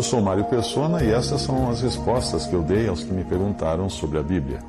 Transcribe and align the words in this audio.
Eu 0.00 0.04
sou 0.04 0.22
Mário 0.22 0.46
Persona 0.46 1.04
e 1.04 1.10
essas 1.10 1.42
são 1.42 1.68
as 1.68 1.82
respostas 1.82 2.46
que 2.46 2.54
eu 2.54 2.62
dei 2.62 2.88
aos 2.88 3.04
que 3.04 3.12
me 3.12 3.22
perguntaram 3.22 3.90
sobre 3.90 4.18
a 4.18 4.22
Bíblia. 4.22 4.60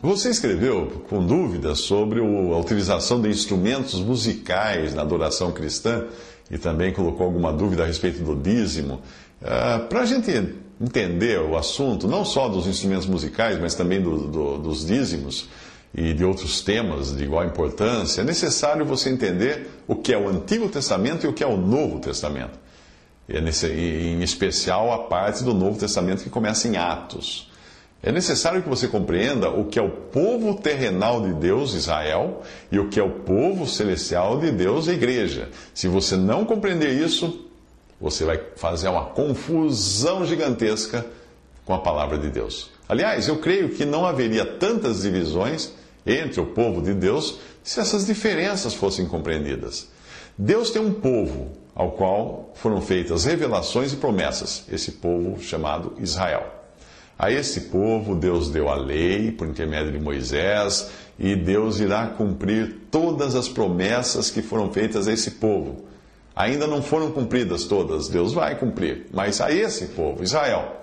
Você 0.00 0.30
escreveu 0.30 1.02
com 1.10 1.26
dúvidas 1.26 1.80
sobre 1.80 2.20
a 2.20 2.56
utilização 2.56 3.20
de 3.20 3.28
instrumentos 3.28 3.98
musicais 3.98 4.94
na 4.94 5.02
adoração 5.02 5.50
cristã 5.50 6.04
e 6.48 6.58
também 6.58 6.92
colocou 6.92 7.26
alguma 7.26 7.52
dúvida 7.52 7.82
a 7.82 7.86
respeito 7.86 8.22
do 8.22 8.36
dízimo. 8.36 9.00
Uh, 9.42 9.84
Para 9.88 10.02
a 10.02 10.06
gente 10.06 10.30
entender 10.80 11.40
o 11.40 11.56
assunto, 11.56 12.06
não 12.06 12.24
só 12.24 12.48
dos 12.48 12.68
instrumentos 12.68 13.08
musicais, 13.08 13.60
mas 13.60 13.74
também 13.74 14.00
do, 14.00 14.28
do, 14.28 14.58
dos 14.58 14.86
dízimos 14.86 15.48
e 15.92 16.14
de 16.14 16.24
outros 16.24 16.60
temas 16.60 17.16
de 17.16 17.24
igual 17.24 17.44
importância, 17.44 18.20
é 18.20 18.24
necessário 18.24 18.86
você 18.86 19.10
entender 19.10 19.68
o 19.88 19.96
que 19.96 20.12
é 20.12 20.16
o 20.16 20.28
Antigo 20.28 20.68
Testamento 20.68 21.26
e 21.26 21.28
o 21.28 21.32
que 21.32 21.42
é 21.42 21.48
o 21.48 21.56
Novo 21.56 21.98
Testamento. 21.98 22.69
É 23.32 23.38
em 23.72 24.22
especial 24.22 24.92
a 24.92 25.04
parte 25.04 25.44
do 25.44 25.54
Novo 25.54 25.78
Testamento 25.78 26.24
que 26.24 26.30
começa 26.30 26.66
em 26.66 26.76
Atos. 26.76 27.48
É 28.02 28.10
necessário 28.10 28.60
que 28.60 28.68
você 28.68 28.88
compreenda 28.88 29.50
o 29.50 29.66
que 29.66 29.78
é 29.78 29.82
o 29.82 29.90
povo 29.90 30.54
terrenal 30.54 31.22
de 31.22 31.34
Deus, 31.34 31.74
Israel, 31.74 32.42
e 32.72 32.78
o 32.78 32.88
que 32.88 32.98
é 32.98 33.02
o 33.02 33.20
povo 33.20 33.66
celestial 33.66 34.38
de 34.40 34.50
Deus, 34.50 34.88
a 34.88 34.92
igreja. 34.94 35.48
Se 35.72 35.86
você 35.86 36.16
não 36.16 36.44
compreender 36.44 36.92
isso, 36.92 37.46
você 38.00 38.24
vai 38.24 38.40
fazer 38.56 38.88
uma 38.88 39.04
confusão 39.04 40.24
gigantesca 40.24 41.06
com 41.64 41.74
a 41.74 41.78
palavra 41.78 42.18
de 42.18 42.30
Deus. 42.30 42.70
Aliás, 42.88 43.28
eu 43.28 43.38
creio 43.38 43.68
que 43.68 43.84
não 43.84 44.04
haveria 44.04 44.44
tantas 44.44 45.02
divisões 45.02 45.70
entre 46.04 46.40
o 46.40 46.46
povo 46.46 46.82
de 46.82 46.94
Deus 46.94 47.38
se 47.62 47.78
essas 47.78 48.06
diferenças 48.06 48.74
fossem 48.74 49.06
compreendidas. 49.06 49.88
Deus 50.36 50.70
tem 50.70 50.82
um 50.82 50.94
povo 50.94 51.59
ao 51.80 51.92
qual 51.92 52.50
foram 52.52 52.82
feitas 52.82 53.24
revelações 53.24 53.94
e 53.94 53.96
promessas, 53.96 54.64
esse 54.70 54.92
povo 54.92 55.42
chamado 55.42 55.94
Israel. 55.98 56.46
A 57.18 57.30
esse 57.30 57.62
povo 57.62 58.14
Deus 58.14 58.50
deu 58.50 58.68
a 58.68 58.74
lei 58.74 59.32
por 59.32 59.48
intermédio 59.48 59.90
de 59.90 59.98
Moisés, 59.98 60.90
e 61.18 61.34
Deus 61.34 61.80
irá 61.80 62.06
cumprir 62.08 62.82
todas 62.90 63.34
as 63.34 63.48
promessas 63.48 64.30
que 64.30 64.42
foram 64.42 64.70
feitas 64.70 65.08
a 65.08 65.12
esse 65.14 65.32
povo. 65.32 65.86
Ainda 66.36 66.66
não 66.66 66.82
foram 66.82 67.10
cumpridas 67.12 67.64
todas, 67.64 68.08
Deus 68.08 68.34
vai 68.34 68.58
cumprir, 68.58 69.06
mas 69.10 69.40
a 69.40 69.50
esse 69.50 69.86
povo, 69.86 70.22
Israel. 70.22 70.82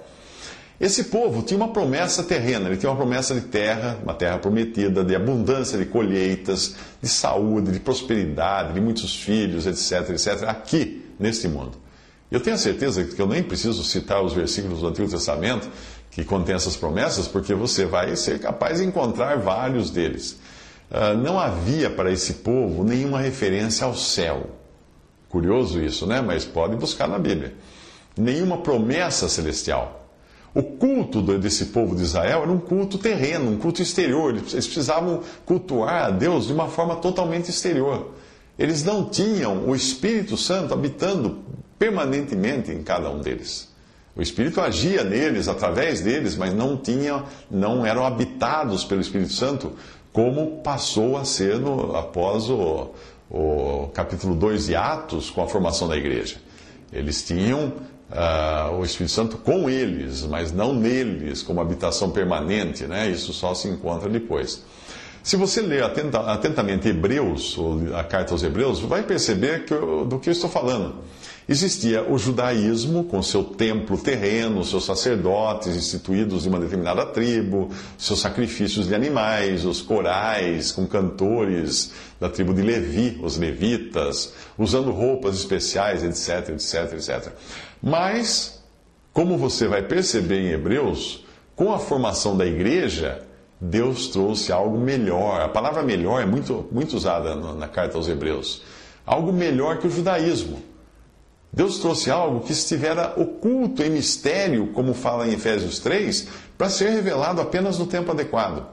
Esse 0.80 1.06
povo 1.06 1.42
tinha 1.42 1.58
uma 1.58 1.70
promessa 1.70 2.22
terrena, 2.24 2.68
ele 2.68 2.78
tinha 2.78 2.92
uma 2.92 2.96
promessa 2.96 3.34
de 3.34 3.42
terra, 3.42 3.98
uma 4.04 4.14
terra 4.14 4.38
prometida, 4.38 5.04
de 5.04 5.16
abundância 5.16 5.78
de 5.78 5.86
colheitas, 5.86 6.76
de 7.02 7.10
saúde, 7.10 7.72
de 7.72 7.80
prosperidade, 7.80 8.74
de 8.74 8.82
muitos 8.82 9.16
filhos, 9.16 9.66
etc, 9.66 10.12
etc, 10.12 10.44
aqui, 10.44 11.04
neste 11.20 11.48
mundo. 11.48 11.72
Eu 12.30 12.40
tenho 12.40 12.56
a 12.56 12.60
certeza 12.60 13.04
que 13.04 13.20
eu 13.20 13.26
nem 13.26 13.42
preciso 13.42 13.84
citar 13.84 14.24
os 14.24 14.34
versículos 14.34 14.82
do 14.82 14.88
Antigo 14.88 15.10
Testamento 15.10 15.68
que 16.12 16.24
contém 16.24 16.56
essas 16.56 16.76
promessas, 16.76 17.28
porque 17.28 17.54
você 17.54 17.86
vai 17.86 18.16
ser 18.16 18.40
capaz 18.40 18.80
de 18.80 18.86
encontrar 18.86 19.38
vários 19.38 19.92
deles. 19.92 20.40
Uh, 20.90 21.16
não 21.16 21.40
havia 21.40 21.90
para 21.90 22.12
esse 22.12 22.36
povo 22.36 22.84
nenhuma 22.84 23.20
referência 23.20 23.86
ao 23.86 23.96
céu. 23.96 24.50
Curioso 25.30 25.80
isso, 25.80 26.08
né? 26.08 26.22
Mas 26.22 26.44
pode 26.44 26.76
buscar 26.76 27.08
na 27.08 27.20
Bíblia. 27.20 27.54
Nenhuma 28.18 28.58
promessa 28.58 29.30
celestial. 29.30 29.97
O 30.58 30.64
culto 30.64 31.22
desse 31.38 31.66
povo 31.66 31.96
de 31.96 32.02
Israel 32.02 32.42
era 32.42 32.52
um 32.52 32.58
culto 32.58 32.98
terreno, 32.98 33.52
um 33.52 33.58
culto 33.60 33.80
exterior. 33.80 34.32
Eles 34.32 34.66
precisavam 34.66 35.22
cultuar 35.46 36.06
a 36.06 36.10
Deus 36.10 36.48
de 36.48 36.54
uma 36.54 36.68
forma 36.68 36.96
totalmente 36.96 37.52
exterior. 37.52 38.10
Eles 38.58 38.84
não 38.84 39.08
tinham 39.08 39.70
o 39.70 39.76
Espírito 39.76 40.36
Santo 40.36 40.74
habitando 40.74 41.44
permanentemente 41.78 42.72
em 42.72 42.82
cada 42.82 43.08
um 43.08 43.22
deles. 43.22 43.72
O 44.16 44.22
Espírito 44.24 44.60
agia 44.60 45.04
neles, 45.04 45.48
através 45.48 46.02
deles, 46.02 46.36
mas 46.36 46.52
não 46.56 46.76
tinha, 46.76 47.24
não 47.52 47.86
eram 47.86 48.04
habitados 48.04 48.84
pelo 48.84 49.00
Espírito 49.00 49.34
Santo, 49.34 49.74
como 50.12 50.64
passou 50.64 51.18
a 51.18 51.24
ser 51.24 51.60
no, 51.60 51.96
após 51.96 52.50
o, 52.50 52.90
o 53.30 53.92
capítulo 53.94 54.34
2 54.34 54.66
de 54.66 54.76
Atos, 54.76 55.30
com 55.30 55.44
a 55.44 55.48
formação 55.48 55.88
da 55.88 55.96
igreja. 55.96 56.38
Eles 56.92 57.22
tinham 57.22 57.74
uh, 58.12 58.74
o 58.76 58.84
Espírito 58.84 59.12
Santo 59.12 59.38
com 59.38 59.70
eles, 59.70 60.26
mas 60.26 60.52
não 60.52 60.74
neles, 60.74 61.42
como 61.42 61.62
habitação 61.62 62.12
permanente, 62.12 62.86
né? 62.86 63.10
Isso 63.10 63.34
só 63.34 63.54
se 63.54 63.68
encontra 63.68 64.10
depois. 64.10 64.64
Se 65.24 65.36
você 65.36 65.62
ler 65.62 65.84
atentamente 65.84 66.88
Hebreus, 66.88 67.58
a 67.98 68.04
carta 68.04 68.34
aos 68.34 68.44
Hebreus, 68.44 68.80
vai 68.80 69.04
perceber 69.04 69.66
que 69.66 69.74
eu, 69.74 70.06
do 70.06 70.20
que 70.20 70.30
eu 70.30 70.32
estou 70.32 70.50
falando. 70.50 70.96
Existia 71.50 72.04
o 72.04 72.18
judaísmo, 72.18 73.06
com 73.06 73.24
seu 73.24 73.42
templo 73.42 73.98
terreno, 73.98 74.66
seus 74.66 74.84
sacerdotes 74.84 75.78
instituídos 75.78 76.44
de 76.44 76.50
uma 76.50 76.60
determinada 76.60 77.06
tribo, 77.06 77.70
seus 77.98 78.20
sacrifícios 78.20 78.86
de 78.86 78.94
animais, 78.94 79.64
os 79.64 79.82
corais 79.82 80.74
com 80.74 80.86
cantores 80.86 81.94
da 82.20 82.28
tribo 82.28 82.54
de 82.54 82.62
Levi, 82.62 83.18
os 83.24 83.38
levitas, 83.38 84.34
usando 84.58 84.92
roupas 84.92 85.36
especiais, 85.36 86.04
etc, 86.04 86.50
etc, 86.50 86.94
etc. 86.94 87.32
Mas, 87.82 88.62
como 89.14 89.38
você 89.38 89.70
vai 89.70 89.84
perceber 89.84 90.40
em 90.42 90.52
Hebreus, 90.52 91.26
com 91.56 91.74
a 91.74 91.80
formação 91.80 92.36
da 92.36 92.46
igreja, 92.46 93.22
Deus 93.60 94.08
trouxe 94.08 94.52
algo 94.52 94.78
melhor. 94.78 95.40
A 95.40 95.48
palavra 95.48 95.82
melhor 95.82 96.22
é 96.22 96.26
muito, 96.26 96.68
muito 96.74 96.98
usada 96.98 97.36
na 97.36 97.70
carta 97.70 97.98
aos 97.98 98.10
Hebreus. 98.10 98.64
Algo 99.06 99.32
melhor 99.32 99.78
que 99.78 99.88
o 99.88 99.90
judaísmo. 99.90 100.62
Deus 101.58 101.80
trouxe 101.80 102.12
algo 102.12 102.42
que 102.42 102.52
estivera 102.52 103.20
oculto 103.20 103.82
em 103.82 103.90
mistério, 103.90 104.68
como 104.74 104.94
fala 104.94 105.28
em 105.28 105.34
Efésios 105.34 105.80
3, 105.80 106.28
para 106.56 106.70
ser 106.70 106.92
revelado 106.92 107.42
apenas 107.42 107.80
no 107.80 107.88
tempo 107.88 108.12
adequado. 108.12 108.64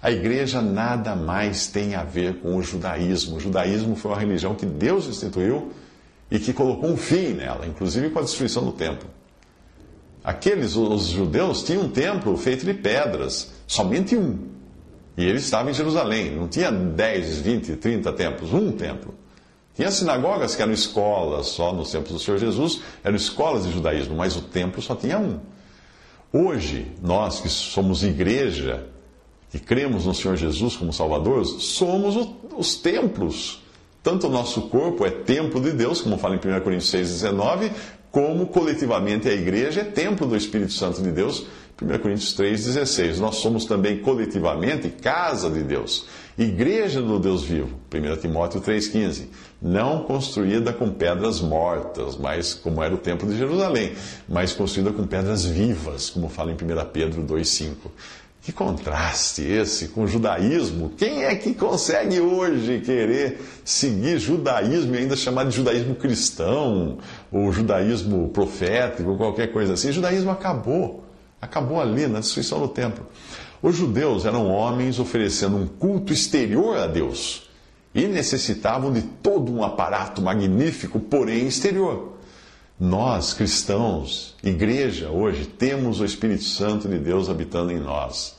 A 0.00 0.12
igreja 0.12 0.62
nada 0.62 1.16
mais 1.16 1.66
tem 1.66 1.96
a 1.96 2.04
ver 2.04 2.34
com 2.34 2.54
o 2.54 2.62
judaísmo. 2.62 3.38
O 3.38 3.40
judaísmo 3.40 3.96
foi 3.96 4.12
uma 4.12 4.20
religião 4.20 4.54
que 4.54 4.64
Deus 4.64 5.08
instituiu 5.08 5.72
e 6.30 6.38
que 6.38 6.52
colocou 6.52 6.88
um 6.88 6.96
fim 6.96 7.30
nela, 7.32 7.66
inclusive 7.66 8.08
com 8.10 8.20
a 8.20 8.22
destruição 8.22 8.64
do 8.64 8.70
templo. 8.70 9.10
Aqueles, 10.22 10.76
os 10.76 11.08
judeus, 11.08 11.64
tinham 11.64 11.82
um 11.82 11.88
templo 11.88 12.36
feito 12.36 12.64
de 12.64 12.72
pedras, 12.72 13.52
somente 13.66 14.16
um. 14.16 14.38
E 15.16 15.24
ele 15.24 15.38
estava 15.38 15.72
em 15.72 15.74
Jerusalém, 15.74 16.36
não 16.36 16.46
tinha 16.46 16.70
10, 16.70 17.38
20, 17.40 17.76
30 17.78 18.12
templos, 18.12 18.54
um 18.54 18.70
templo. 18.70 19.12
Tinha 19.78 19.92
sinagogas 19.92 20.56
que 20.56 20.62
eram 20.62 20.72
escolas, 20.72 21.46
só 21.46 21.72
nos 21.72 21.92
tempos 21.92 22.10
do 22.10 22.18
Senhor 22.18 22.36
Jesus, 22.36 22.80
eram 23.04 23.14
escolas 23.14 23.62
de 23.62 23.70
judaísmo, 23.70 24.16
mas 24.16 24.34
o 24.34 24.40
templo 24.40 24.82
só 24.82 24.96
tinha 24.96 25.16
um. 25.20 25.38
Hoje, 26.32 26.90
nós 27.00 27.38
que 27.38 27.48
somos 27.48 28.02
igreja, 28.02 28.88
que 29.52 29.60
cremos 29.60 30.04
no 30.04 30.12
Senhor 30.12 30.36
Jesus 30.36 30.76
como 30.76 30.92
Salvador, 30.92 31.44
somos 31.44 32.16
os 32.56 32.74
templos. 32.74 33.62
Tanto 34.02 34.26
o 34.26 34.30
nosso 34.30 34.62
corpo 34.62 35.06
é 35.06 35.10
templo 35.12 35.60
de 35.60 35.70
Deus, 35.70 36.00
como 36.00 36.18
fala 36.18 36.34
em 36.34 36.38
1 36.38 36.60
Coríntios 36.60 36.92
6,19, 36.92 37.70
como 38.10 38.48
coletivamente 38.48 39.28
a 39.28 39.32
igreja 39.32 39.82
é 39.82 39.84
templo 39.84 40.26
do 40.26 40.36
Espírito 40.36 40.72
Santo 40.72 41.00
de 41.00 41.12
Deus, 41.12 41.46
1 41.80 41.98
Coríntios 42.00 42.36
3,16. 42.36 43.18
Nós 43.18 43.36
somos 43.36 43.64
também 43.64 44.00
coletivamente 44.00 44.88
casa 44.88 45.48
de 45.48 45.62
Deus, 45.62 46.06
igreja 46.42 47.02
do 47.02 47.18
Deus 47.18 47.42
vivo, 47.42 47.76
1 47.92 48.20
Timóteo 48.20 48.60
3,15. 48.60 49.26
Não 49.60 50.04
construída 50.04 50.72
com 50.72 50.90
pedras 50.90 51.40
mortas, 51.40 52.16
mas 52.16 52.54
como 52.54 52.82
era 52.82 52.94
o 52.94 52.98
templo 52.98 53.28
de 53.28 53.36
Jerusalém, 53.36 53.94
mas 54.28 54.52
construída 54.52 54.92
com 54.92 55.04
pedras 55.04 55.44
vivas, 55.44 56.10
como 56.10 56.28
fala 56.28 56.52
em 56.52 56.54
1 56.54 56.58
Pedro 56.92 57.22
2,5. 57.22 57.74
Que 58.40 58.52
contraste 58.52 59.42
esse 59.42 59.88
com 59.88 60.04
o 60.04 60.06
judaísmo. 60.06 60.90
Quem 60.96 61.24
é 61.24 61.34
que 61.34 61.52
consegue 61.52 62.20
hoje 62.20 62.80
querer 62.80 63.42
seguir 63.64 64.18
judaísmo 64.18 64.94
e 64.94 64.98
ainda 64.98 65.16
chamar 65.16 65.44
de 65.44 65.56
judaísmo 65.56 65.96
cristão, 65.96 66.98
ou 67.30 67.52
judaísmo 67.52 68.28
profético, 68.28 69.10
ou 69.10 69.16
qualquer 69.18 69.52
coisa 69.52 69.74
assim? 69.74 69.90
O 69.90 69.92
judaísmo 69.92 70.30
acabou. 70.30 71.04
Acabou 71.42 71.80
ali 71.80 72.06
na 72.06 72.20
destruição 72.20 72.60
do 72.60 72.68
templo. 72.68 73.04
Os 73.62 73.76
judeus 73.76 74.24
eram 74.24 74.48
homens 74.48 74.98
oferecendo 74.98 75.56
um 75.56 75.66
culto 75.66 76.12
exterior 76.12 76.76
a 76.76 76.86
Deus. 76.86 77.46
e 77.94 78.06
necessitavam 78.06 78.92
de 78.92 79.00
todo 79.00 79.50
um 79.50 79.64
aparato 79.64 80.20
magnífico, 80.20 81.00
porém 81.00 81.46
exterior. 81.48 82.12
Nós, 82.78 83.32
cristãos, 83.32 84.36
igreja, 84.44 85.10
hoje, 85.10 85.46
temos 85.46 85.98
o 85.98 86.04
Espírito 86.04 86.44
Santo 86.44 86.86
de 86.86 86.98
Deus 86.98 87.28
habitando 87.28 87.72
em 87.72 87.80
nós. 87.80 88.36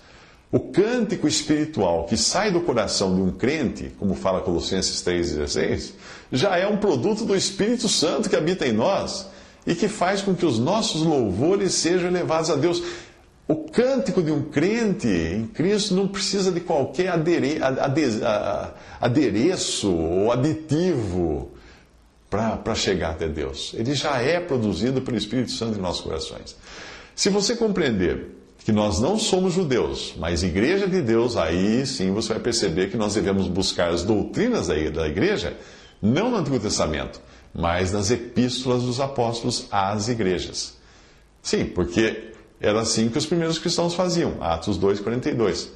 O 0.52 0.60
cântico 0.60 1.28
espiritual 1.28 2.06
que 2.06 2.16
sai 2.16 2.52
do 2.52 2.62
coração 2.62 3.14
de 3.14 3.22
um 3.22 3.32
crente, 3.32 3.92
como 4.00 4.16
fala 4.16 4.40
Colossenses 4.40 5.02
3,16, 5.04 5.92
já 6.32 6.56
é 6.58 6.68
um 6.68 6.78
produto 6.78 7.26
do 7.26 7.36
Espírito 7.36 7.90
Santo 7.90 8.30
que 8.30 8.36
habita 8.36 8.66
em 8.66 8.72
nós 8.72 9.28
e 9.68 9.76
que 9.76 9.88
faz 9.88 10.22
com 10.22 10.34
que 10.34 10.46
os 10.46 10.58
nossos 10.58 11.02
louvores 11.02 11.74
sejam 11.74 12.10
elevados 12.10 12.50
a 12.50 12.56
Deus. 12.56 12.82
O 13.50 13.56
cântico 13.56 14.22
de 14.22 14.32
um 14.32 14.44
crente 14.44 15.08
em 15.08 15.48
Cristo 15.48 15.96
não 15.96 16.08
precisa 16.08 16.52
de 16.52 16.60
qualquer 16.60 17.08
adere, 17.08 17.58
ade, 17.60 18.04
adereço 19.02 19.92
ou 19.92 20.32
aditivo 20.32 21.50
para 22.30 22.76
chegar 22.76 23.10
até 23.10 23.28
Deus. 23.28 23.74
Ele 23.74 23.96
já 23.96 24.22
é 24.22 24.40
produzido 24.40 25.02
pelo 25.02 25.18
Espírito 25.18 25.50
Santo 25.50 25.80
em 25.80 25.82
nossos 25.82 26.02
corações. 26.02 26.56
Se 27.16 27.32
você 27.32 27.56
compreender 27.56 28.28
que 28.64 28.72
nós 28.72 29.00
não 29.00 29.18
somos 29.18 29.56
judeus, 29.56 30.14
mas 30.20 30.44
igreja 30.44 30.88
de 30.88 31.02
Deus, 31.02 31.36
aí 31.36 31.88
sim 31.88 32.12
você 32.12 32.34
vai 32.34 32.44
perceber 32.44 32.92
que 32.92 32.98
nós 32.98 33.16
devemos 33.16 33.48
buscar 33.48 33.90
as 33.90 34.04
doutrinas 34.04 34.68
da 34.68 35.08
igreja, 35.08 35.58
não 36.00 36.30
no 36.30 36.38
Antigo 36.38 36.60
Testamento, 36.60 37.20
mas 37.52 37.94
nas 37.94 38.12
epístolas 38.12 38.84
dos 38.84 39.00
apóstolos 39.00 39.66
às 39.72 40.08
igrejas. 40.08 40.78
Sim, 41.42 41.66
porque 41.66 42.30
era 42.60 42.82
assim 42.82 43.10
que 43.10 43.18
os 43.18 43.26
primeiros 43.26 43.58
cristãos 43.58 43.94
faziam, 43.94 44.36
Atos 44.42 44.80
2,42. 44.80 45.70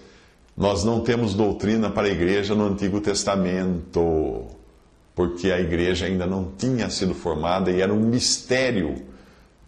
Nós 0.56 0.84
não 0.84 1.02
temos 1.02 1.34
doutrina 1.34 1.90
para 1.90 2.08
a 2.08 2.12
igreja 2.12 2.54
no 2.54 2.68
Antigo 2.68 3.02
Testamento, 3.02 4.46
porque 5.16 5.52
a 5.52 5.60
igreja 5.60 6.06
ainda 6.06 6.28
não 6.28 6.52
tinha 6.58 6.90
sido 6.90 7.14
formada 7.14 7.72
e 7.72 7.82
era 7.82 7.94
um 7.94 8.00
mistério 8.00 9.02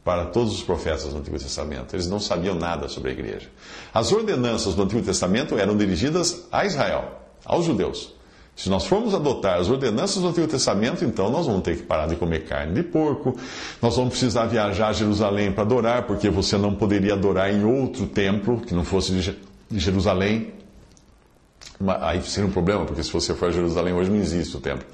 para 0.04 0.26
todos 0.26 0.54
os 0.54 0.62
profetas 0.62 1.06
do 1.06 1.18
Antigo 1.18 1.40
Testamento. 1.40 1.96
Eles 1.96 2.08
não 2.08 2.20
sabiam 2.20 2.54
nada 2.54 2.88
sobre 2.88 3.10
a 3.10 3.14
igreja. 3.14 3.50
As 3.94 4.12
ordenanças 4.12 4.76
do 4.76 4.84
Antigo 4.84 5.02
Testamento 5.02 5.58
eram 5.58 5.76
dirigidas 5.76 6.46
a 6.52 6.66
Israel, 6.66 7.20
aos 7.44 7.66
judeus. 7.66 8.15
Se 8.56 8.70
nós 8.70 8.86
formos 8.86 9.14
adotar 9.14 9.60
as 9.60 9.70
ordenanças 9.70 10.22
do 10.22 10.30
Antigo 10.30 10.48
Testamento, 10.48 11.04
então 11.04 11.30
nós 11.30 11.46
vamos 11.46 11.62
ter 11.62 11.76
que 11.76 11.84
parar 11.84 12.08
de 12.08 12.16
comer 12.16 12.46
carne 12.46 12.74
de 12.74 12.84
porco, 12.84 13.36
nós 13.82 13.96
vamos 13.98 14.12
precisar 14.12 14.46
viajar 14.46 14.88
a 14.88 14.94
Jerusalém 14.94 15.52
para 15.52 15.64
adorar, 15.64 16.04
porque 16.04 16.30
você 16.30 16.58
não 16.58 16.74
poderia 16.74 17.14
adorar 17.14 17.54
em 17.54 17.66
outro 17.66 18.08
templo 18.08 18.62
que 18.62 18.74
não 18.74 18.86
fosse 18.86 19.12
de 19.12 19.38
Jerusalém. 19.80 20.54
Aí 22.02 22.22
seria 22.24 22.48
um 22.50 22.54
problema, 22.54 22.86
porque 22.86 23.04
se 23.04 23.12
você 23.12 23.34
for 23.34 23.50
a 23.50 23.52
Jerusalém 23.52 23.94
hoje 23.94 24.10
não 24.10 24.18
existe 24.18 24.56
o 24.56 24.62
templo 24.62 24.88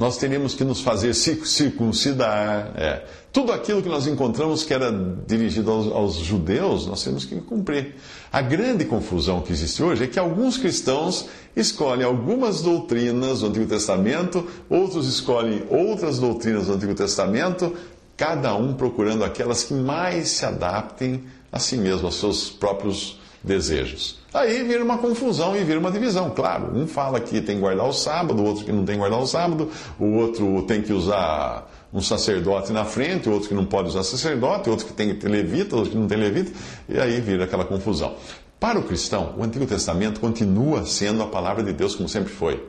nós 0.00 0.16
teríamos 0.16 0.54
que 0.54 0.64
nos 0.64 0.80
fazer 0.80 1.12
circuncidar. 1.12 2.72
É. 2.74 3.04
Tudo 3.30 3.52
aquilo 3.52 3.82
que 3.82 3.88
nós 3.90 4.06
encontramos 4.06 4.64
que 4.64 4.72
era 4.72 4.90
dirigido 5.26 5.70
aos, 5.70 5.92
aos, 5.92 6.14
judeus, 6.14 6.86
nós 6.86 7.04
temos 7.04 7.26
que 7.26 7.38
cumprir. 7.42 7.96
A 8.32 8.40
grande 8.40 8.86
confusão 8.86 9.42
que 9.42 9.52
existe 9.52 9.82
hoje 9.82 10.04
é 10.04 10.06
que 10.06 10.18
alguns 10.18 10.56
cristãos 10.56 11.26
escolhem 11.54 12.02
algumas 12.02 12.62
doutrinas 12.62 13.40
do 13.40 13.48
Antigo 13.48 13.66
Testamento, 13.66 14.48
outros 14.70 15.06
escolhem 15.06 15.64
outras 15.68 16.18
doutrinas 16.18 16.68
do 16.68 16.72
Antigo 16.72 16.94
Testamento, 16.94 17.76
cada 18.16 18.54
um 18.54 18.72
procurando 18.72 19.22
aquelas 19.22 19.64
que 19.64 19.74
mais 19.74 20.30
se 20.30 20.46
adaptem 20.46 21.24
a 21.52 21.58
si 21.58 21.76
mesmo, 21.76 22.06
aos 22.06 22.14
seus 22.14 22.48
próprios 22.48 23.19
desejos. 23.42 24.18
Aí 24.32 24.62
vira 24.62 24.84
uma 24.84 24.98
confusão 24.98 25.56
e 25.56 25.64
vira 25.64 25.78
uma 25.78 25.90
divisão, 25.90 26.30
claro. 26.30 26.76
Um 26.76 26.86
fala 26.86 27.18
que 27.18 27.40
tem 27.40 27.56
que 27.56 27.60
guardar 27.60 27.86
o 27.86 27.92
sábado, 27.92 28.40
o 28.40 28.46
outro 28.46 28.64
que 28.64 28.72
não 28.72 28.84
tem 28.84 28.94
que 28.94 29.00
guardar 29.00 29.20
o 29.20 29.26
sábado, 29.26 29.68
o 29.98 30.14
outro 30.16 30.62
tem 30.62 30.82
que 30.82 30.92
usar 30.92 31.68
um 31.92 32.00
sacerdote 32.00 32.72
na 32.72 32.84
frente, 32.84 33.28
o 33.28 33.32
outro 33.32 33.48
que 33.48 33.54
não 33.54 33.64
pode 33.64 33.88
usar 33.88 34.04
sacerdote, 34.04 34.70
outro 34.70 34.86
que 34.86 34.92
tem 34.92 35.08
que 35.08 35.14
ter 35.14 35.28
levita, 35.28 35.74
outro 35.74 35.90
que 35.90 35.98
não 35.98 36.06
tem 36.06 36.18
levita, 36.18 36.52
e 36.88 36.98
aí 36.98 37.20
vira 37.20 37.44
aquela 37.44 37.64
confusão. 37.64 38.14
Para 38.60 38.78
o 38.78 38.82
cristão, 38.82 39.34
o 39.38 39.42
Antigo 39.42 39.66
Testamento 39.66 40.20
continua 40.20 40.84
sendo 40.84 41.22
a 41.22 41.26
palavra 41.26 41.62
de 41.62 41.72
Deus 41.72 41.96
como 41.96 42.08
sempre 42.08 42.32
foi, 42.32 42.62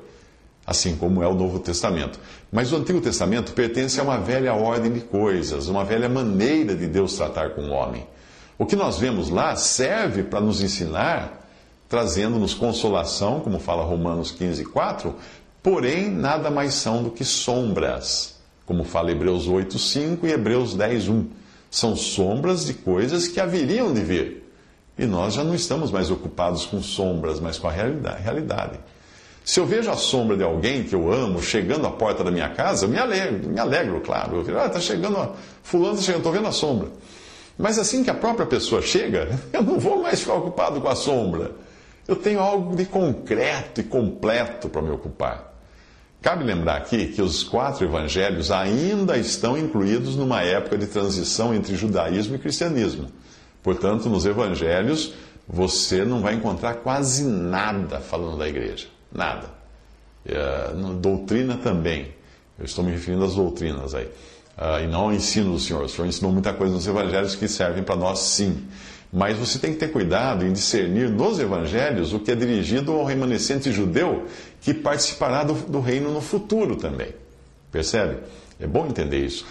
assim 0.66 0.96
como 0.96 1.22
é 1.22 1.28
o 1.28 1.34
Novo 1.36 1.60
Testamento. 1.60 2.18
Mas 2.52 2.72
o 2.72 2.78
Antigo 2.78 3.02
Testamento 3.02 3.52
pertence 3.52 4.00
a 4.00 4.04
uma 4.04 4.18
velha 4.18 4.54
ordem 4.54 4.92
de 4.92 5.02
coisas, 5.02 5.68
uma 5.68 5.84
velha 5.84 6.08
maneira 6.10 6.74
de 6.74 6.88
Deus 6.88 7.16
tratar 7.16 7.52
com 7.52 7.64
o 7.64 7.72
homem. 7.72 8.08
O 8.62 8.66
que 8.68 8.76
nós 8.76 9.00
vemos 9.00 9.30
lá 9.30 9.56
serve 9.56 10.22
para 10.22 10.40
nos 10.40 10.62
ensinar 10.62 11.50
trazendo-nos 11.90 12.54
consolação, 12.54 13.40
como 13.40 13.60
fala 13.60 13.84
Romanos 13.84 14.30
15, 14.30 14.66
4, 14.66 15.16
porém 15.64 16.12
nada 16.12 16.52
mais 16.52 16.76
são 16.76 17.02
do 17.02 17.10
que 17.10 17.26
sombras, 17.26 18.36
como 18.64 18.84
fala 18.84 19.10
Hebreus 19.10 19.48
8, 19.48 19.80
5 19.80 20.28
e 20.28 20.32
Hebreus 20.32 20.76
10, 20.76 21.08
1. 21.10 21.26
São 21.72 21.96
sombras 21.96 22.64
de 22.64 22.76
coisas 22.76 23.28
que 23.28 23.40
haveriam 23.40 23.92
de 23.92 24.02
vir. 24.02 24.44
E 24.96 25.08
nós 25.08 25.34
já 25.34 25.44
não 25.44 25.56
estamos 25.56 25.90
mais 25.90 26.12
ocupados 26.12 26.64
com 26.64 26.84
sombras, 26.84 27.40
mas 27.40 27.58
com 27.58 27.68
a 27.68 27.72
realidade. 27.72 28.80
Se 29.44 29.60
eu 29.60 29.66
vejo 29.66 29.90
a 29.90 29.98
sombra 29.98 30.38
de 30.38 30.44
alguém 30.44 30.84
que 30.84 30.94
eu 30.94 31.12
amo 31.12 31.42
chegando 31.42 31.88
à 31.88 31.90
porta 31.90 32.24
da 32.24 32.30
minha 32.30 32.50
casa, 32.50 32.86
eu 32.86 32.90
me 32.90 33.00
alegro, 33.00 33.50
me 33.50 33.60
alegro, 33.60 34.02
claro. 34.02 34.46
Ah, 34.56 34.68
está 34.68 34.80
chegando, 34.80 35.32
fulano 35.64 35.94
está 35.94 36.04
chegando, 36.04 36.20
estou 36.20 36.32
vendo 36.32 36.48
a 36.48 36.52
sombra. 36.52 36.90
Mas 37.62 37.80
assim 37.80 38.04
que 38.04 38.10
a 38.10 38.16
própria 38.16 38.46
pessoa 38.46 38.82
chega, 38.82 39.40
eu 39.54 39.62
não 39.62 39.80
vou 39.80 40.02
mais 40.02 40.20
ficar 40.20 40.34
ocupado 40.34 40.82
com 40.82 40.88
a 40.88 40.96
sombra 40.96 41.52
eu 42.08 42.16
tenho 42.16 42.40
algo 42.40 42.76
de 42.76 42.86
concreto 42.86 43.82
e 43.82 43.84
completo 43.84 44.70
para 44.70 44.82
me 44.82 44.90
ocupar. 44.90 45.54
Cabe 46.22 46.44
lembrar 46.44 46.78
aqui 46.78 47.08
que 47.08 47.22
os 47.22 47.44
quatro 47.44 47.86
evangelhos 47.86 48.52
ainda 48.52 49.18
estão 49.18 49.58
incluídos 49.58 50.16
numa 50.16 50.42
época 50.44 50.78
de 50.78 50.88
transição 50.88 51.54
entre 51.54 51.76
judaísmo 51.76 52.36
e 52.36 52.40
cristianismo. 52.40 53.08
Portanto, 53.64 54.10
nos 54.10 54.26
evangelhos, 54.26 55.14
você 55.48 56.04
não 56.04 56.22
vai 56.22 56.36
encontrar 56.36 56.76
quase 56.76 57.24
nada 57.24 58.00
falando 58.00 58.38
da 58.38 58.48
igreja. 58.48 58.88
Nada. 59.12 59.50
Uh, 60.26 60.94
doutrina 60.96 61.58
também. 61.58 62.14
Eu 62.60 62.66
estou 62.66 62.84
me 62.84 62.92
referindo 62.92 63.24
às 63.24 63.36
doutrinas 63.36 63.96
aí. 63.96 64.10
Uh, 64.58 64.84
e 64.84 64.88
não 64.88 65.02
ao 65.02 65.14
ensino 65.14 65.54
do 65.54 65.60
Senhor. 65.60 65.84
O 65.84 65.90
Senhor 65.90 66.08
ensinou 66.08 66.32
muita 66.32 66.54
coisa 66.54 66.74
nos 66.74 66.86
evangelhos 66.86 67.36
que 67.36 67.48
servem 67.48 67.84
para 67.84 67.96
nós, 67.96 68.20
sim. 68.20 68.68
Mas 69.12 69.38
você 69.38 69.60
tem 69.60 69.74
que 69.74 69.80
ter 69.80 69.90
cuidado 69.90 70.46
em 70.46 70.54
discernir 70.54 71.10
nos 71.10 71.40
evangelhos 71.40 72.14
o 72.14 72.20
que 72.20 72.32
é 72.32 72.36
dirigido 72.36 72.94
ao 72.94 73.04
remanescente 73.04 73.72
judeu 73.72 74.26
que 74.62 74.74
participará 74.74 75.44
do, 75.44 75.54
do 75.54 75.80
reino 75.80 76.12
no 76.12 76.22
futuro 76.22 76.76
também. 76.76 77.14
Percebe? 77.72 78.18
É 78.60 78.68
bom 78.68 78.86
entender 78.86 79.26
isso. 79.26 79.46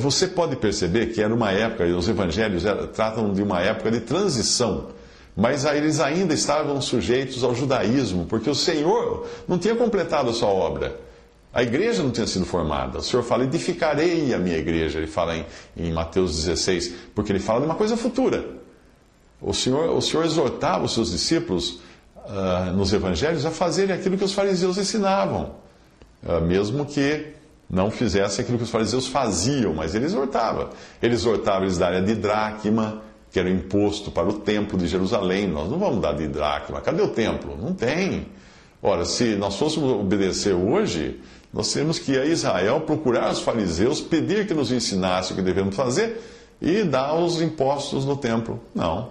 Você 0.00 0.26
pode 0.26 0.56
perceber 0.56 1.06
que 1.08 1.20
era 1.20 1.34
uma 1.34 1.52
época, 1.52 1.84
e 1.84 1.92
os 1.92 2.08
evangelhos 2.08 2.64
tratam 2.94 3.32
de 3.32 3.42
uma 3.42 3.60
época 3.60 3.90
de 3.90 4.00
transição, 4.00 4.88
mas 5.36 5.66
eles 5.66 6.00
ainda 6.00 6.32
estavam 6.32 6.80
sujeitos 6.80 7.44
ao 7.44 7.54
judaísmo, 7.54 8.24
porque 8.24 8.48
o 8.48 8.54
Senhor 8.54 9.26
não 9.46 9.58
tinha 9.58 9.74
completado 9.74 10.30
a 10.30 10.32
sua 10.32 10.48
obra. 10.48 10.96
A 11.54 11.62
igreja 11.62 12.02
não 12.02 12.10
tinha 12.10 12.26
sido 12.26 12.44
formada. 12.44 12.98
O 12.98 13.02
Senhor 13.02 13.22
fala, 13.22 13.44
edificarei 13.44 14.34
a 14.34 14.38
minha 14.38 14.58
igreja. 14.58 14.98
Ele 14.98 15.06
fala 15.06 15.36
em, 15.36 15.46
em 15.76 15.92
Mateus 15.92 16.34
16, 16.34 16.92
porque 17.14 17.30
ele 17.30 17.38
fala 17.38 17.60
de 17.60 17.66
uma 17.66 17.76
coisa 17.76 17.96
futura. 17.96 18.44
O 19.40 19.54
Senhor, 19.54 19.96
o 19.96 20.02
Senhor 20.02 20.24
exortava 20.24 20.84
os 20.84 20.92
seus 20.92 21.12
discípulos 21.12 21.78
uh, 22.16 22.72
nos 22.74 22.92
evangelhos 22.92 23.46
a 23.46 23.52
fazerem 23.52 23.94
aquilo 23.94 24.18
que 24.18 24.24
os 24.24 24.32
fariseus 24.32 24.78
ensinavam, 24.78 25.54
uh, 26.24 26.40
mesmo 26.40 26.84
que 26.84 27.34
não 27.70 27.88
fizessem 27.88 28.42
aquilo 28.42 28.58
que 28.58 28.64
os 28.64 28.70
fariseus 28.70 29.06
faziam, 29.06 29.72
mas 29.74 29.94
ele 29.94 30.06
exortava. 30.06 30.70
Ele 31.00 31.14
exortava 31.14 31.64
eles 31.64 31.78
darem 31.78 32.04
de 32.04 32.16
dracma, 32.16 33.00
que 33.30 33.38
era 33.38 33.48
o 33.48 33.52
imposto 33.52 34.10
para 34.10 34.28
o 34.28 34.32
templo 34.32 34.76
de 34.76 34.88
Jerusalém. 34.88 35.46
Nós 35.46 35.70
não 35.70 35.78
vamos 35.78 36.00
dar 36.00 36.14
de 36.14 36.26
dracma. 36.26 36.80
Cadê 36.80 37.02
o 37.02 37.08
templo? 37.08 37.56
Não 37.56 37.72
tem. 37.72 38.26
Ora, 38.82 39.04
se 39.04 39.36
nós 39.36 39.56
fôssemos 39.56 39.90
obedecer 39.92 40.52
hoje, 40.52 41.20
nós 41.54 41.72
temos 41.72 42.00
que 42.00 42.12
ir 42.12 42.18
a 42.18 42.26
Israel 42.26 42.80
procurar 42.80 43.30
os 43.30 43.40
fariseus, 43.40 44.00
pedir 44.00 44.44
que 44.44 44.52
nos 44.52 44.72
ensinasse 44.72 45.32
o 45.32 45.36
que 45.36 45.42
devemos 45.42 45.76
fazer 45.76 46.20
e 46.60 46.82
dar 46.82 47.14
os 47.14 47.40
impostos 47.40 48.04
no 48.04 48.16
templo. 48.16 48.60
Não. 48.74 49.10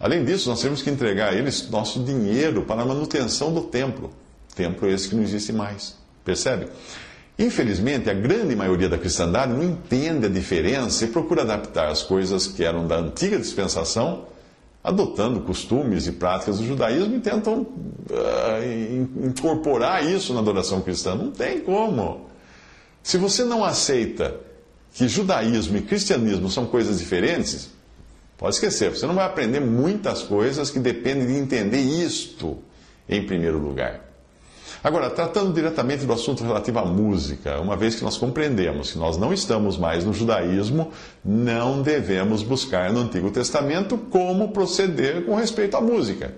Além 0.00 0.24
disso, 0.24 0.48
nós 0.48 0.60
temos 0.60 0.82
que 0.82 0.90
entregar 0.90 1.32
a 1.32 1.36
eles 1.36 1.70
nosso 1.70 2.02
dinheiro 2.02 2.62
para 2.62 2.82
a 2.82 2.84
manutenção 2.84 3.54
do 3.54 3.62
templo. 3.62 4.10
Templo 4.56 4.88
esse 4.90 5.08
que 5.08 5.14
não 5.14 5.22
existe 5.22 5.52
mais. 5.52 5.94
Percebe? 6.24 6.66
Infelizmente, 7.38 8.10
a 8.10 8.14
grande 8.14 8.56
maioria 8.56 8.88
da 8.88 8.98
cristandade 8.98 9.52
não 9.52 9.62
entende 9.62 10.26
a 10.26 10.28
diferença 10.28 11.04
e 11.04 11.08
procura 11.08 11.42
adaptar 11.42 11.88
as 11.88 12.02
coisas 12.02 12.48
que 12.48 12.64
eram 12.64 12.88
da 12.88 12.96
antiga 12.96 13.38
dispensação, 13.38 14.24
adotando 14.88 15.40
costumes 15.40 16.06
e 16.06 16.12
práticas 16.12 16.58
do 16.58 16.66
judaísmo 16.66 17.16
e 17.16 17.20
tentam 17.20 17.62
uh, 17.62 19.26
incorporar 19.26 20.04
isso 20.04 20.32
na 20.32 20.40
adoração 20.40 20.80
cristã. 20.80 21.14
Não 21.14 21.30
tem 21.30 21.60
como. 21.60 22.28
Se 23.02 23.16
você 23.16 23.44
não 23.44 23.64
aceita 23.64 24.34
que 24.92 25.06
judaísmo 25.06 25.76
e 25.76 25.82
cristianismo 25.82 26.50
são 26.50 26.66
coisas 26.66 26.98
diferentes, 26.98 27.70
Pode 28.38 28.54
esquecer, 28.54 28.90
você 28.90 29.04
não 29.04 29.16
vai 29.16 29.26
aprender 29.26 29.58
muitas 29.58 30.22
coisas 30.22 30.70
que 30.70 30.78
dependem 30.78 31.26
de 31.26 31.34
entender 31.34 31.80
isto 31.80 32.56
em 33.08 33.26
primeiro 33.26 33.58
lugar. 33.58 34.00
Agora, 34.82 35.10
tratando 35.10 35.52
diretamente 35.52 36.06
do 36.06 36.12
assunto 36.12 36.44
relativo 36.44 36.78
à 36.78 36.84
música, 36.84 37.60
uma 37.60 37.76
vez 37.76 37.96
que 37.96 38.04
nós 38.04 38.16
compreendemos 38.16 38.92
que 38.92 38.98
nós 38.98 39.16
não 39.16 39.32
estamos 39.32 39.76
mais 39.76 40.04
no 40.04 40.12
judaísmo, 40.12 40.92
não 41.24 41.82
devemos 41.82 42.42
buscar 42.42 42.92
no 42.92 43.00
Antigo 43.00 43.30
Testamento 43.30 43.98
como 43.98 44.50
proceder 44.50 45.24
com 45.24 45.34
respeito 45.34 45.76
à 45.76 45.80
música. 45.80 46.34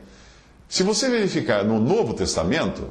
Se 0.69 0.83
você 0.83 1.11
verificar 1.11 1.65
no 1.65 1.79
Novo 1.79 2.15
Testamento, 2.15 2.89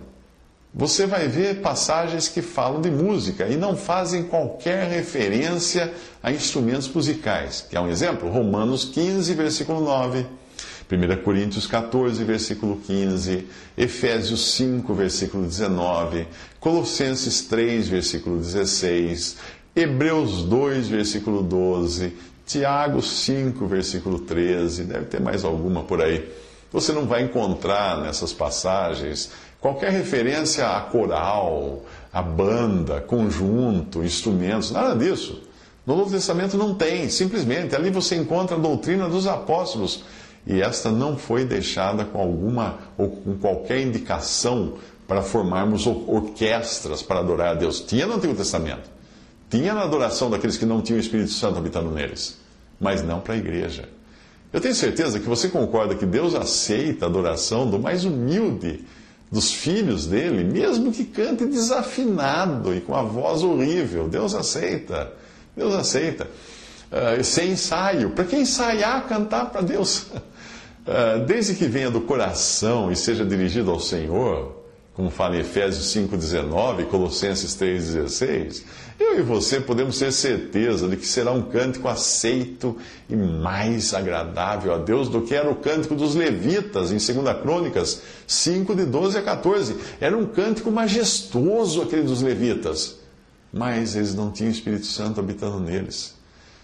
você 0.71 1.07
vai 1.07 1.27
ver 1.27 1.61
passagens 1.61 2.27
que 2.27 2.43
falam 2.43 2.79
de 2.79 2.91
música 2.91 3.47
e 3.47 3.57
não 3.57 3.75
fazem 3.75 4.23
qualquer 4.23 4.87
referência 4.87 5.91
a 6.21 6.31
instrumentos 6.31 6.87
musicais. 6.87 7.65
Quer 7.67 7.79
um 7.79 7.89
exemplo? 7.89 8.29
Romanos 8.29 8.85
15, 8.85 9.33
versículo 9.33 9.81
9. 9.81 10.27
1 10.91 11.21
Coríntios 11.23 11.67
14, 11.67 12.23
versículo 12.23 12.77
15, 12.77 13.45
Efésios 13.77 14.53
5, 14.53 14.91
versículo 14.95 15.45
19, 15.45 16.27
Colossenses 16.59 17.43
3, 17.43 17.87
versículo 17.87 18.39
16, 18.39 19.37
Hebreus 19.75 20.43
2, 20.45 20.87
versículo 20.87 21.43
12, 21.43 22.17
Tiago 22.43 23.03
5, 23.03 23.67
versículo 23.67 24.17
13, 24.17 24.85
deve 24.85 25.05
ter 25.05 25.21
mais 25.21 25.45
alguma 25.45 25.83
por 25.83 26.01
aí. 26.01 26.27
Você 26.71 26.91
não 26.91 27.05
vai 27.05 27.21
encontrar 27.21 28.01
nessas 28.01 28.33
passagens 28.33 29.31
qualquer 29.61 29.91
referência 29.91 30.67
a 30.67 30.81
coral, 30.81 31.83
a 32.11 32.21
banda, 32.23 32.99
conjunto, 32.99 34.03
instrumentos, 34.03 34.71
nada 34.71 34.95
disso. 34.95 35.43
No 35.85 35.95
Novo 35.95 36.09
Testamento 36.09 36.57
não 36.57 36.73
tem, 36.73 37.09
simplesmente 37.09 37.75
ali 37.75 37.91
você 37.91 38.15
encontra 38.15 38.55
a 38.55 38.59
doutrina 38.59 39.07
dos 39.07 39.27
apóstolos 39.27 40.03
e 40.45 40.61
esta 40.61 40.89
não 40.89 41.17
foi 41.17 41.45
deixada 41.45 42.05
com 42.05 42.19
alguma 42.19 42.79
ou 42.97 43.09
com 43.09 43.37
qualquer 43.37 43.81
indicação 43.81 44.73
para 45.07 45.21
formarmos 45.21 45.87
orquestras 45.87 47.01
para 47.01 47.19
adorar 47.19 47.49
a 47.49 47.53
Deus. 47.55 47.81
Tinha 47.81 48.05
no 48.05 48.15
Antigo 48.15 48.35
Testamento. 48.35 48.89
Tinha 49.49 49.73
na 49.73 49.81
adoração 49.81 50.29
daqueles 50.29 50.57
que 50.57 50.65
não 50.65 50.81
tinham 50.81 50.97
o 50.97 51.01
Espírito 51.01 51.31
Santo 51.31 51.57
habitando 51.57 51.89
neles, 51.89 52.37
mas 52.79 53.01
não 53.01 53.19
para 53.19 53.33
a 53.33 53.37
igreja. 53.37 53.89
Eu 54.53 54.61
tenho 54.61 54.75
certeza 54.75 55.19
que 55.19 55.27
você 55.27 55.49
concorda 55.49 55.95
que 55.95 56.05
Deus 56.05 56.35
aceita 56.35 57.05
a 57.05 57.09
adoração 57.09 57.69
do 57.69 57.79
mais 57.79 58.05
humilde 58.05 58.85
dos 59.31 59.51
filhos 59.51 60.07
dele, 60.07 60.43
mesmo 60.43 60.91
que 60.91 61.05
cante 61.05 61.45
desafinado 61.45 62.73
e 62.73 62.81
com 62.81 62.95
a 62.95 63.03
voz 63.03 63.43
horrível. 63.43 64.07
Deus 64.07 64.33
aceita. 64.33 65.11
Deus 65.55 65.73
aceita. 65.75 66.27
Uh, 66.91 67.23
sem 67.23 67.51
ensaio. 67.51 68.11
Para 68.11 68.25
que 68.25 68.35
ensaiar 68.35 69.07
cantar 69.07 69.51
para 69.51 69.61
Deus? 69.61 70.07
Uh, 70.85 71.23
desde 71.27 71.53
que 71.53 71.65
venha 71.65 71.91
do 71.91 72.01
coração 72.01 72.91
e 72.91 72.95
seja 72.95 73.23
dirigido 73.23 73.69
ao 73.69 73.79
Senhor, 73.79 74.59
como 74.99 75.09
fala 75.09 75.37
em 75.37 75.39
Efésios 75.39 75.95
5,19 75.95 76.81
e 76.81 76.85
Colossenses 76.85 77.55
3,16, 77.55 78.63
eu 78.99 79.17
e 79.17 79.21
você 79.21 79.61
podemos 79.61 79.97
ter 79.97 80.11
certeza 80.11 80.89
de 80.89 80.97
que 80.97 81.07
será 81.07 81.31
um 81.31 81.43
cântico 81.43 81.87
aceito 81.87 82.75
e 83.09 83.15
mais 83.15 83.93
agradável 83.93 84.73
a 84.73 84.77
Deus 84.77 85.07
do 85.07 85.21
que 85.21 85.33
era 85.33 85.49
o 85.49 85.55
cântico 85.55 85.95
dos 85.95 86.15
levitas 86.15 86.91
em 86.91 86.97
2 86.97 87.41
Crônicas 87.41 88.01
5, 88.27 88.75
de 88.75 88.83
12 88.83 89.17
a 89.17 89.21
14. 89.21 89.77
Era 90.01 90.17
um 90.17 90.25
cântico 90.25 90.69
majestoso 90.69 91.81
aquele 91.81 92.03
dos 92.03 92.21
levitas, 92.21 92.97
mas 93.53 93.95
eles 93.95 94.13
não 94.13 94.31
tinham 94.31 94.49
o 94.49 94.53
Espírito 94.53 94.85
Santo 94.85 95.21
habitando 95.21 95.61
neles. 95.61 96.18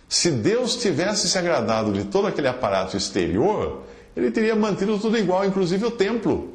Se 0.07 0.31
Deus 0.31 0.75
tivesse 0.75 1.27
se 1.27 1.38
agradado 1.38 1.91
de 1.91 2.05
todo 2.05 2.27
aquele 2.27 2.47
aparato 2.47 2.95
exterior, 2.95 3.83
ele 4.15 4.31
teria 4.31 4.55
mantido 4.55 4.97
tudo 4.97 5.17
igual, 5.17 5.45
inclusive 5.45 5.85
o 5.85 5.91
templo. 5.91 6.53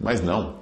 Mas 0.00 0.20
não. 0.20 0.56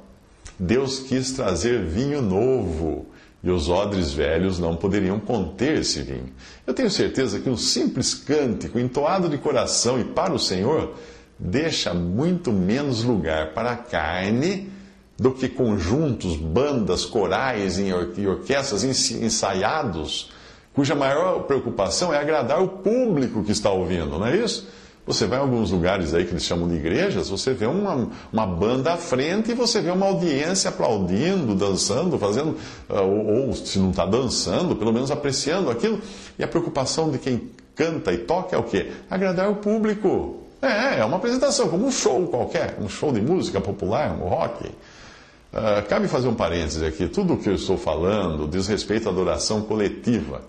Deus 0.59 1.01
quis 1.01 1.33
trazer 1.33 1.85
vinho 1.85 2.23
novo 2.23 3.07
e 3.43 3.51
os 3.51 3.69
odres 3.69 4.13
velhos 4.13 4.59
não 4.59 4.75
poderiam 4.75 5.21
conter 5.21 5.81
esse 5.81 6.01
vinho. 6.03 6.33
Eu 6.67 6.73
tenho 6.73 6.91
certeza 6.91 7.39
que 7.39 7.51
um 7.51 7.57
simples 7.57 8.15
cântico 8.15 8.79
entoado 8.79 9.29
de 9.29 9.37
coração 9.37 10.01
e 10.01 10.05
para 10.05 10.33
o 10.33 10.39
Senhor 10.39 10.95
deixa 11.39 11.93
muito 11.93 12.51
menos 12.53 13.05
lugar 13.05 13.53
para 13.53 13.73
a 13.73 13.77
carne 13.77 14.73
do 15.19 15.31
que 15.31 15.49
conjuntos, 15.49 16.37
bandas, 16.37 17.05
corais 17.05 17.79
e 17.79 17.93
orquestras 18.27 18.83
ensaiados, 18.83 20.31
cuja 20.75 20.95
maior 20.95 21.45
preocupação 21.45 22.13
é 22.13 22.19
agradar 22.19 22.63
o 22.63 22.69
público 22.69 23.43
que 23.43 23.53
está 23.53 23.71
ouvindo, 23.71 24.19
não 24.19 24.27
é 24.27 24.37
isso? 24.37 24.69
Você 25.07 25.27
vai 25.27 25.39
em 25.39 25.43
alguns 25.43 25.71
lugares 25.71 26.15
aí 26.15 26.25
que 26.25 26.33
eles 26.33 26.45
chamam 26.45 26.67
de 26.67 26.77
igrejas, 26.77 27.29
você 27.29 27.53
vê 27.53 27.67
uma, 27.67 28.09
uma 28.33 28.47
banda 28.47 28.95
à 28.95 28.97
frente 28.97 29.51
e 29.51 29.55
você 29.55 29.81
vê 29.81 29.91
uma 29.91 30.07
audiência 30.07 30.71
aplaudindo, 30.71 31.55
dançando, 31.55 32.19
fazendo, 32.19 32.57
uh, 32.89 33.03
ou, 33.03 33.49
ou, 33.49 33.55
se 33.55 33.79
não 33.79 33.91
está 33.91 34.07
dançando, 34.07 34.75
pelo 34.75 34.93
menos 34.93 35.11
apreciando 35.11 35.71
aquilo. 35.71 36.01
E 36.39 36.43
a 36.43 36.49
preocupação 36.49 37.11
de 37.11 37.19
quem 37.19 37.51
canta 37.77 38.15
e 38.15 38.19
toca 38.19 38.57
é 38.57 38.59
o 38.59 38.63
quê? 38.63 38.93
Agradar 39.11 39.51
o 39.51 39.57
público. 39.57 40.41
É, 40.63 41.01
é 41.01 41.05
uma 41.05 41.19
apresentação, 41.19 41.69
como 41.69 41.87
um 41.87 41.91
show 41.93 42.27
qualquer, 42.27 42.79
um 42.81 42.89
show 42.89 43.13
de 43.13 43.21
música 43.21 43.61
popular, 43.61 44.11
um 44.13 44.27
rock. 44.27 44.65
Uh, 44.65 45.87
cabe 45.87 46.09
fazer 46.09 46.29
um 46.29 46.35
parêntese 46.35 46.85
aqui. 46.85 47.09
Tudo 47.09 47.35
o 47.35 47.37
que 47.37 47.51
eu 47.51 47.55
estou 47.55 47.77
falando 47.77 48.49
diz 48.49 48.67
respeito 48.67 49.07
à 49.07 49.13
adoração 49.13 49.61
coletiva 49.61 50.41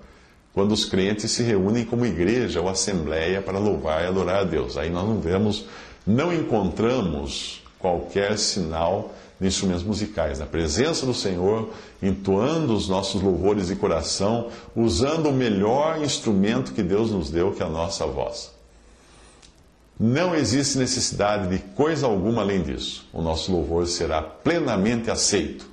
quando 0.56 0.72
os 0.72 0.86
crentes 0.86 1.32
se 1.32 1.44
reúnem 1.44 1.84
como 1.84 2.06
igreja 2.06 2.62
ou 2.62 2.70
assembleia 2.70 3.42
para 3.42 3.60
louvar 3.60 4.02
e 4.02 4.08
adorar 4.08 4.38
a 4.38 4.44
Deus. 4.46 4.78
Aí 4.78 4.90
nós 4.90 5.06
não 5.06 5.20
vemos, 5.20 5.66
não 6.08 6.34
encontramos 6.34 7.62
qualquer 7.78 8.38
sinal 8.38 9.14
de 9.38 9.48
instrumentos 9.48 9.84
musicais. 9.84 10.40
Na 10.40 10.46
presença 10.46 11.06
do 11.06 11.14
Senhor, 11.14 11.72
entoando 12.02 12.74
os 12.74 12.88
nossos 12.88 13.22
louvores 13.22 13.68
de 13.68 13.76
coração, 13.76 14.48
usando 14.74 15.28
o 15.28 15.34
melhor 15.34 16.02
instrumento 16.02 16.72
que 16.72 16.82
Deus 16.82 17.12
nos 17.12 17.30
deu, 17.30 17.52
que 17.52 17.62
é 17.62 17.66
a 17.66 17.70
nossa 17.70 18.06
voz. 18.08 18.50
Não 20.00 20.34
existe 20.34 20.78
necessidade 20.78 21.50
de 21.50 21.60
coisa 21.74 22.06
alguma 22.08 22.42
além 22.42 22.62
disso. 22.62 23.06
O 23.12 23.22
nosso 23.22 23.52
louvor 23.52 23.88
será 23.88 24.22
plenamente 24.22 25.12
aceito. 25.12 25.70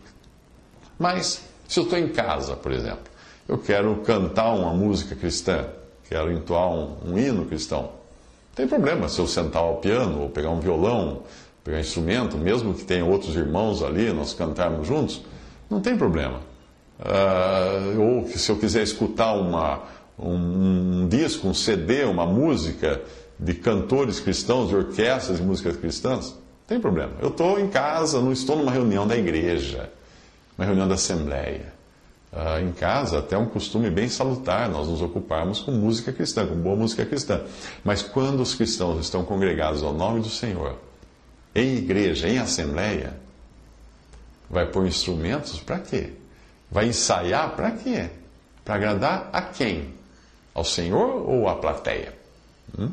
Mas, 0.98 1.40
se 1.68 1.78
eu 1.78 1.84
estou 1.84 1.98
em 1.98 2.08
casa, 2.08 2.56
por 2.56 2.72
exemplo, 2.72 3.11
eu 3.52 3.58
quero 3.58 3.96
cantar 3.96 4.54
uma 4.54 4.72
música 4.72 5.14
cristã, 5.14 5.66
quero 6.08 6.32
entoar 6.32 6.70
um, 6.70 6.96
um 7.04 7.18
hino 7.18 7.44
cristão. 7.44 7.82
Não 7.82 8.56
tem 8.56 8.66
problema 8.66 9.10
se 9.10 9.18
eu 9.18 9.26
sentar 9.26 9.62
ao 9.62 9.76
piano 9.76 10.22
ou 10.22 10.30
pegar 10.30 10.48
um 10.48 10.58
violão, 10.58 11.22
pegar 11.62 11.76
um 11.76 11.80
instrumento, 11.80 12.38
mesmo 12.38 12.72
que 12.72 12.82
tenha 12.82 13.04
outros 13.04 13.36
irmãos 13.36 13.82
ali, 13.82 14.10
nós 14.10 14.32
cantarmos 14.32 14.86
juntos, 14.86 15.22
não 15.68 15.82
tem 15.82 15.98
problema. 15.98 16.40
Uh, 16.98 18.00
ou 18.00 18.28
se 18.28 18.50
eu 18.50 18.56
quiser 18.56 18.82
escutar 18.84 19.34
uma, 19.34 19.82
um, 20.18 21.02
um, 21.02 21.08
disco, 21.08 21.46
um 21.46 21.54
CD, 21.54 22.04
uma 22.04 22.24
música 22.24 23.02
de 23.38 23.52
cantores 23.52 24.18
cristãos, 24.18 24.70
de 24.70 24.76
orquestras 24.76 25.36
de 25.36 25.42
músicas 25.42 25.76
cristãs, 25.76 26.30
não 26.30 26.66
tem 26.66 26.80
problema. 26.80 27.12
Eu 27.20 27.28
estou 27.28 27.60
em 27.60 27.68
casa, 27.68 28.18
não 28.18 28.32
estou 28.32 28.56
numa 28.56 28.72
reunião 28.72 29.06
da 29.06 29.16
igreja, 29.16 29.90
uma 30.56 30.64
reunião 30.64 30.88
da 30.88 30.94
assembleia 30.94 31.81
uh, 32.32 32.60
em 32.60 32.72
casa, 32.72 33.18
até 33.18 33.36
um 33.36 33.46
costume 33.46 33.90
bem 33.90 34.08
salutar 34.08 34.68
nós 34.70 34.88
nos 34.88 35.02
ocuparmos 35.02 35.60
com 35.60 35.70
música 35.72 36.12
cristã, 36.12 36.46
com 36.46 36.54
boa 36.56 36.76
música 36.76 37.04
cristã. 37.04 37.42
Mas 37.84 38.02
quando 38.02 38.40
os 38.40 38.54
cristãos 38.54 39.00
estão 39.00 39.24
congregados 39.24 39.82
ao 39.82 39.92
nome 39.92 40.20
do 40.20 40.30
Senhor, 40.30 40.78
em 41.54 41.76
igreja, 41.76 42.28
em 42.28 42.38
assembleia, 42.38 43.20
vai 44.48 44.66
pôr 44.66 44.86
instrumentos 44.86 45.60
para 45.60 45.78
quê? 45.78 46.12
Vai 46.70 46.86
ensaiar 46.88 47.54
para 47.54 47.70
quê? 47.72 48.08
Para 48.64 48.76
agradar 48.76 49.28
a 49.32 49.42
quem? 49.42 49.94
Ao 50.54 50.64
Senhor 50.64 51.28
ou 51.28 51.48
à 51.48 51.56
plateia? 51.56 52.14
Hum? 52.78 52.90